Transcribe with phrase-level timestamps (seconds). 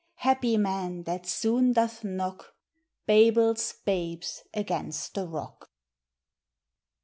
[0.21, 2.55] Happie man that soon doth knocke,
[3.05, 5.69] Babel's babes against the rocke.